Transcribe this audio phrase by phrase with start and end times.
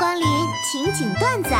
[0.00, 0.26] 光临
[0.64, 1.50] 情景段子。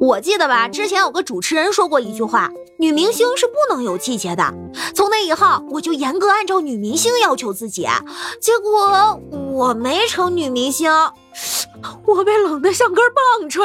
[0.00, 2.50] 我记得吧，之前有个主持人说过一句话：
[2.80, 4.52] 女明星是不能有季节的。
[4.96, 7.86] 从那以后，我就严格按照女明星要求自己。
[8.40, 9.14] 结果
[9.52, 10.90] 我没成女明星，
[12.04, 13.64] 我被冷得像根棒槌。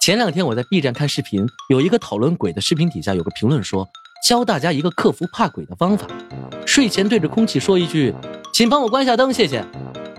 [0.00, 3.86] 前两天我在 B 站看视频，有一个讨论鬼的视频，底下有个评论说，
[4.26, 6.06] 教大家一个克服怕鬼的方法：
[6.72, 8.14] 睡前对着空气说一句，
[8.50, 9.62] 请帮我关下灯，谢谢。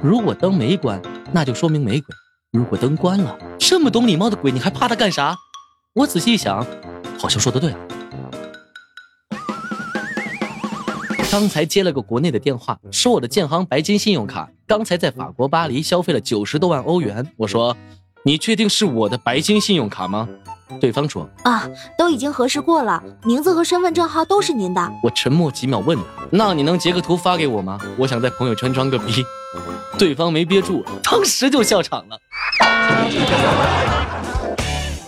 [0.04, 1.02] 如果灯没关，
[1.32, 2.16] 那就说明没鬼。
[2.52, 5.36] 如果灯关了，这么懂礼貌的鬼，你还怕他干啥？
[5.96, 6.64] 我仔细一想，
[7.18, 7.80] 好像说的对啊。
[11.32, 17.28] 刚才接了个国内的电话，说我的建行白金信用卡刚才在法国巴黎消费了九十多万欧元。
[17.36, 17.76] 我说
[18.26, 20.28] ：“你确定是我的白金信用卡吗？”
[20.82, 27.78] 对方说：“啊，都已经核实过了，名字和身份证号都是您的。”我沉默几秒，问他：“那你能截个图发给我吗？
[27.98, 29.24] 我想在朋友圈装个逼。”
[30.00, 32.20] 对方没憋住，当时就笑场了。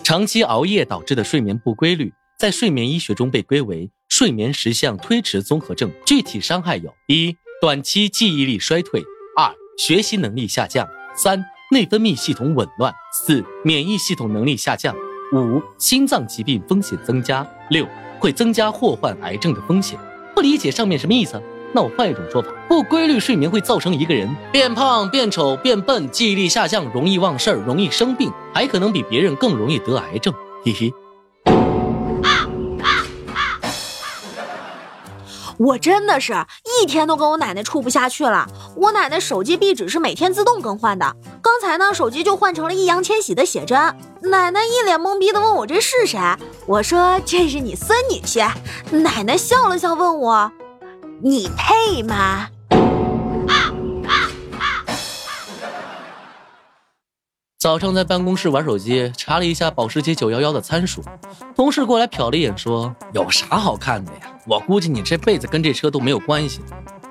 [0.03, 5.91] 长期熬夜导致的睡眠不规律，在睡眠医学中被归为睡眠时相推迟综合症。
[6.05, 9.02] 具体伤害有：一、短期记忆力衰退；
[9.36, 11.43] 二、学习能力下降；三、
[11.75, 14.95] 内分泌系统紊乱；四、免疫系统能力下降；
[15.33, 17.85] 五、心脏疾病风险增加；六、
[18.17, 19.99] 会增加或患癌症的风险。
[20.33, 21.37] 不理解上面什么意思？
[21.73, 30.33] 那我换一种说法，不规律睡眠会造成一个人变胖、变丑、变笨，记忆力下降，容易忘事儿，容易生病，还可能比别人更容易得癌症。
[30.63, 30.93] 嘿嘿。
[35.58, 36.34] 我真的是
[36.81, 38.48] 一天都跟我奶奶处不下去了。
[38.75, 43.78] 我奶奶手机壁纸是每天自动更换的，刚才呢手机就换成了易烊千玺的写真。
[44.22, 46.20] 奶奶一脸懵逼的问我这是谁，
[46.66, 48.52] 我说这是你孙女婿。
[48.92, 50.52] 奶奶笑了笑问我。
[51.22, 52.48] 你配吗？
[57.66, 61.03] 早上在办公室玩手机，查了一下保时捷911的参数，
[61.55, 64.20] 同事过来瞟了一眼，说：“有啥好看的呀？
[64.45, 66.61] 我估计你这辈子跟这车都没有关系。”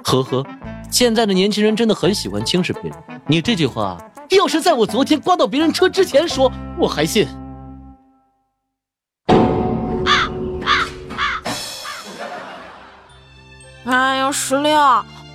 [0.05, 0.47] 呵呵，
[0.93, 2.93] 现在的年轻人真的很喜欢轻视别人。
[3.27, 3.99] 你这句话
[4.31, 7.27] 要是在我昨天刮到别人车之前说，我还信。
[13.87, 14.81] 哎呀，石榴，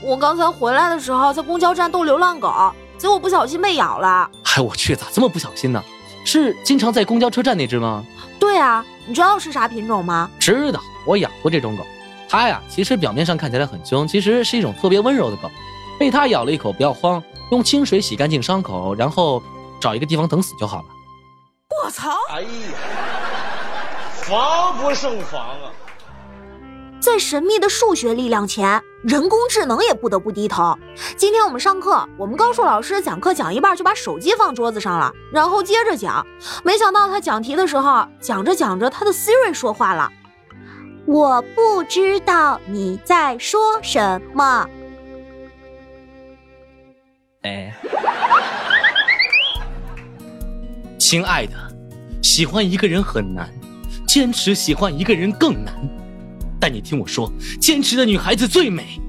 [0.01, 4.29] 我刚才回来的时候在公交站逗流浪狗，结果不小心被咬了。
[4.43, 5.83] 哎，我去，咋这么不小心呢？
[6.25, 8.05] 是经常在公交车站那只吗？
[8.37, 10.29] 对啊，你知道是啥品种吗？
[10.37, 11.83] 知道，我养过这种狗。
[12.27, 15.49] 它呀，其实表面上看起来很凶，其实是一种特别温柔的狗。
[15.97, 19.41] 被它咬了一口，不要慌，用清水洗干净伤口，然后
[19.81, 20.85] 找一个地方等死就好了。
[21.83, 22.11] 我操！
[22.29, 22.47] 哎呀，
[24.13, 25.71] 防不胜防啊！
[26.99, 30.77] 在神秘的数学力量前，人工智能也不得不低头。
[31.15, 36.25] 今天我们上课，我们高数老师讲课讲一半就把手机放桌子上了，然后接着讲。
[36.63, 40.11] 没想到他讲题的时候，讲着讲着，他的 Siri 说话了
[41.07, 44.69] ：“我不知道你在说什么。”
[47.43, 47.73] 哎，
[50.97, 51.53] 亲爱的，
[52.21, 53.49] 喜欢一个人很难，
[54.05, 55.73] 坚持喜欢一个人更难。
[56.59, 58.99] 但你听我说，坚持的女孩子最美。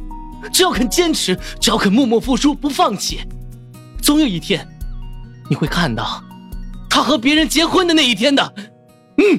[0.53, 3.21] 只要肯坚持，只要肯默默付出，不放弃，
[4.03, 4.67] 总有一天，
[5.49, 6.23] 你会看到，
[6.89, 8.55] 她和别人结婚的那一天的。
[9.19, 9.39] 嗯。